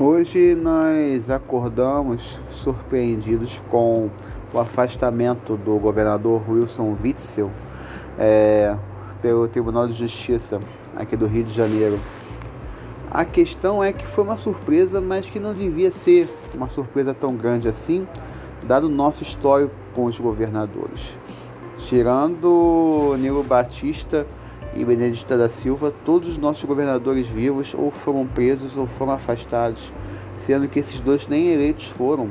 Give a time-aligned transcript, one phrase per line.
[0.00, 4.08] Hoje nós acordamos surpreendidos com
[4.54, 7.50] o afastamento do governador Wilson Witzel
[8.16, 8.76] é,
[9.20, 10.60] pelo Tribunal de Justiça
[10.96, 11.98] aqui do Rio de Janeiro.
[13.10, 17.34] A questão é que foi uma surpresa, mas que não devia ser uma surpresa tão
[17.34, 18.06] grande assim,
[18.62, 21.16] dado o nosso histórico com os governadores.
[21.76, 24.24] Tirando Nilo Batista
[24.78, 29.90] e Benedita da Silva, todos os nossos governadores vivos ou foram presos ou foram afastados,
[30.38, 32.28] sendo que esses dois nem eleitos foram,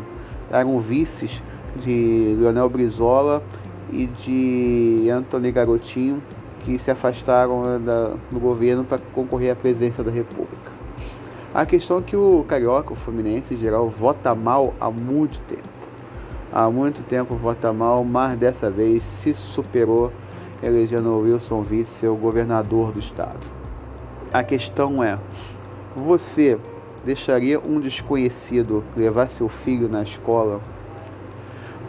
[0.50, 1.44] eram vices
[1.84, 3.44] de Leonel Brizola
[3.92, 6.24] e de Antônio Garotinho,
[6.64, 10.72] que se afastaram da, do governo para concorrer à presidência da República.
[11.54, 15.68] A questão é que o carioca, o fluminense em geral, vota mal há muito tempo.
[16.52, 20.12] Há muito tempo vota mal, mas dessa vez se superou
[20.62, 23.40] elegendo Wilson Witzel governador do estado.
[24.34, 25.18] A questão é:
[25.96, 26.58] você
[27.06, 30.60] deixaria um desconhecido levar seu filho na escola?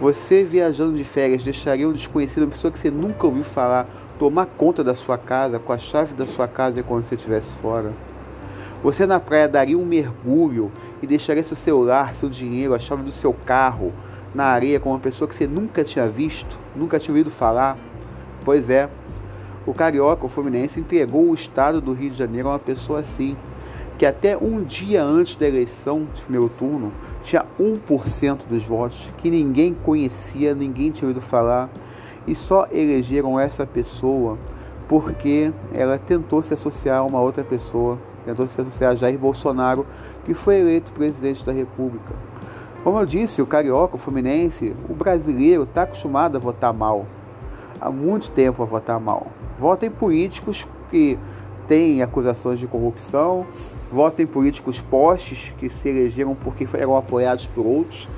[0.01, 4.47] Você viajando de férias deixaria um desconhecido, uma pessoa que você nunca ouviu falar, tomar
[4.47, 7.93] conta da sua casa, com a chave da sua casa quando você estivesse fora?
[8.81, 10.71] Você na praia daria um mergulho
[11.03, 13.93] e deixaria seu celular, seu dinheiro, a chave do seu carro
[14.33, 17.77] na areia com uma pessoa que você nunca tinha visto, nunca tinha ouvido falar?
[18.45, 18.89] Pois é,
[19.67, 23.37] o carioca, o Fluminense, entregou o estado do Rio de Janeiro a uma pessoa assim,
[23.99, 29.29] que até um dia antes da eleição de primeiro turno tinha 1% dos votos, que
[29.29, 31.69] ninguém conhecia, ninguém tinha ouvido falar,
[32.27, 34.39] e só elegeram essa pessoa
[34.89, 39.87] porque ela tentou se associar a uma outra pessoa, tentou se associar a Jair Bolsonaro,
[40.25, 42.15] que foi eleito presidente da República.
[42.83, 47.05] Como eu disse, o carioca, o fluminense, o brasileiro está acostumado a votar mal
[47.81, 49.27] há muito tempo a votar mal.
[49.59, 51.19] Votem políticos que
[51.67, 53.47] têm acusações de corrupção,
[53.93, 58.09] votem políticos postes que se elegeram porque eram apoiados por outros.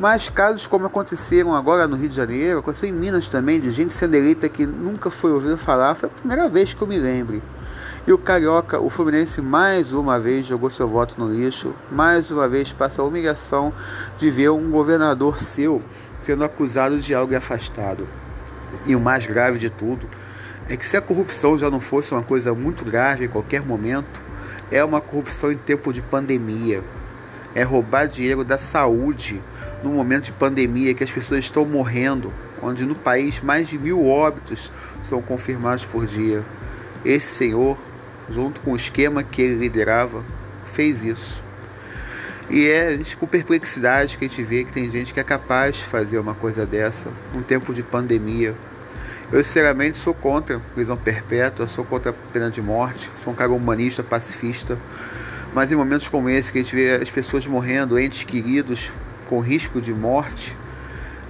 [0.00, 3.92] Mas casos como aconteceram agora no Rio de Janeiro, aconteceu em Minas também, de gente
[3.92, 7.42] sendo eleita que nunca foi ouvido falar, foi a primeira vez que eu me lembre.
[8.06, 12.48] E o Carioca, o Fluminense, mais uma vez jogou seu voto no lixo, mais uma
[12.48, 13.72] vez passa a humilhação
[14.16, 15.82] de ver um governador seu
[16.18, 18.06] sendo acusado de algo e afastado.
[18.86, 20.08] E o mais grave de tudo
[20.68, 24.20] é que se a corrupção já não fosse uma coisa muito grave em qualquer momento,
[24.70, 26.82] é uma corrupção em tempo de pandemia.
[27.54, 29.42] É roubar dinheiro da saúde
[29.82, 34.06] no momento de pandemia que as pessoas estão morrendo, onde no país mais de mil
[34.06, 34.70] óbitos
[35.02, 36.44] são confirmados por dia.
[37.04, 37.78] Esse senhor,
[38.28, 40.22] junto com o esquema que ele liderava,
[40.66, 41.47] fez isso.
[42.50, 45.84] E é com perplexidade que a gente vê que tem gente que é capaz de
[45.84, 48.54] fazer uma coisa dessa num tempo de pandemia.
[49.30, 53.52] Eu, sinceramente, sou contra prisão perpétua, sou contra a pena de morte, sou um cara
[53.52, 54.78] humanista, pacifista.
[55.54, 58.90] Mas em momentos como esse, que a gente vê as pessoas morrendo, entes queridos,
[59.28, 60.56] com risco de morte,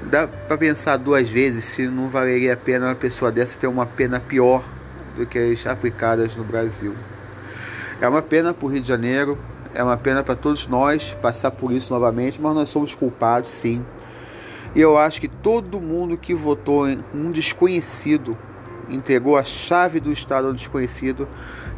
[0.04, 3.86] dá para pensar duas vezes se não valeria a pena uma pessoa dessa ter uma
[3.86, 4.62] pena pior
[5.16, 6.94] do que as aplicadas no Brasil.
[8.00, 9.36] É uma pena para o Rio de Janeiro,
[9.74, 13.84] é uma pena para todos nós passar por isso novamente, mas nós somos culpados, sim.
[14.74, 18.36] E eu acho que todo mundo que votou em um desconhecido,
[18.88, 21.28] entregou a chave do Estado ao desconhecido,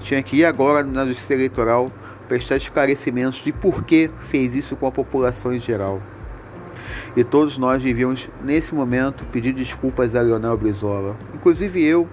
[0.00, 1.90] tinha que ir agora na Justiça Eleitoral
[2.28, 6.00] prestar esclarecimentos de por que fez isso com a população em geral.
[7.16, 11.16] E todos nós devíamos, nesse momento, pedir desculpas a Leonel Brizola.
[11.34, 12.08] Inclusive eu,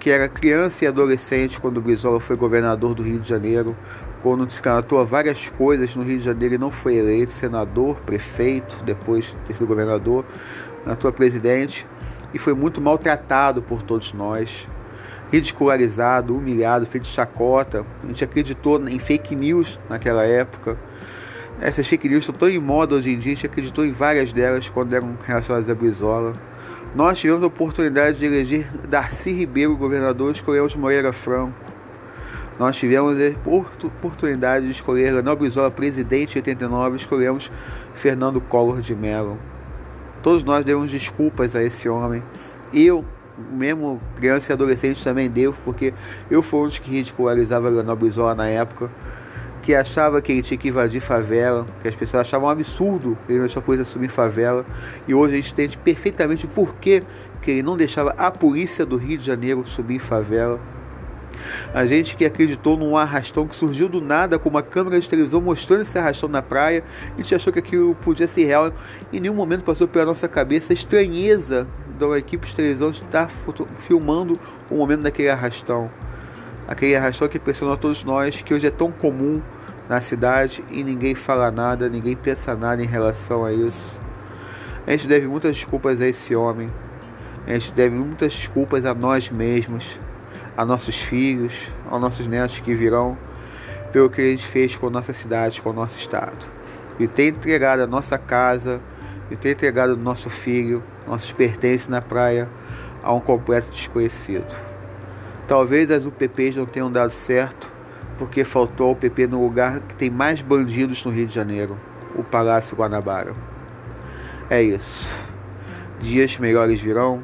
[0.00, 3.76] que era criança e adolescente quando Brizola foi governador do Rio de Janeiro,
[4.24, 9.36] quando descanatou várias coisas no Rio de Janeiro e não foi eleito senador, prefeito, depois
[9.46, 10.24] de sido governador,
[10.86, 11.86] na tua presidente,
[12.32, 14.66] e foi muito maltratado por todos nós,
[15.30, 17.84] ridicularizado, humilhado, feito chacota.
[18.02, 20.78] A gente acreditou em fake news naquela época.
[21.60, 24.32] Essas fake news estão tão em moda hoje em dia, a gente acreditou em várias
[24.32, 26.32] delas quando eram relacionadas a Brizola.
[26.94, 31.73] Nós tivemos a oportunidade de eleger Darcy Ribeiro governador, escolhemos Moreira Franco.
[32.58, 37.50] Nós tivemos a oportunidade de escolher Leonel Brizola presidente em 89, escolhemos
[37.94, 39.38] Fernando Collor de Mello.
[40.22, 42.22] Todos nós demos desculpas a esse homem.
[42.72, 43.04] Eu,
[43.52, 45.92] mesmo criança e adolescente, também devo, porque
[46.30, 48.88] eu fui um dos que ridicularizava Leonel Brizola na época,
[49.60, 53.38] que achava que ele tinha que invadir favela, que as pessoas achavam um absurdo ele
[53.38, 54.64] não deixar a polícia assumir favela,
[55.08, 57.02] e hoje a gente entende perfeitamente por que
[57.46, 60.60] ele não deixava a polícia do Rio de Janeiro subir favela
[61.72, 65.40] a gente que acreditou num arrastão que surgiu do nada com uma câmera de televisão
[65.40, 66.84] mostrando esse arrastão na praia,
[67.16, 68.72] gente achou que aquilo podia ser real.
[69.12, 71.66] Em nenhum momento passou pela nossa cabeça a estranheza
[71.98, 73.30] da equipe de televisão estar
[73.78, 74.38] filmando
[74.70, 75.90] o momento daquele arrastão.
[76.66, 79.40] Aquele arrastão que impressionou todos nós, que hoje é tão comum
[79.88, 84.00] na cidade e ninguém fala nada, ninguém pensa nada em relação a isso.
[84.86, 86.70] A gente deve muitas desculpas a esse homem.
[87.46, 89.98] A gente deve muitas desculpas a nós mesmos,
[90.56, 93.16] a nossos filhos, aos nossos netos que virão,
[93.92, 96.46] pelo que a gente fez com a nossa cidade, com o nosso estado.
[96.98, 98.80] E ter entregado a nossa casa,
[99.30, 102.48] e ter entregado o nosso filho, nossos pertences na praia,
[103.02, 104.54] a um completo desconhecido.
[105.46, 107.70] Talvez as UPPs não tenham dado certo,
[108.18, 111.76] porque faltou o PP no lugar que tem mais bandidos no Rio de Janeiro,
[112.14, 113.34] o Palácio Guanabara.
[114.48, 115.24] É isso.
[116.00, 117.22] Dias melhores virão?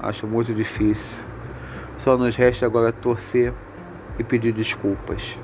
[0.00, 1.31] Acho muito difícil.
[2.02, 3.54] Só nos resta agora torcer
[4.18, 5.38] e pedir desculpas.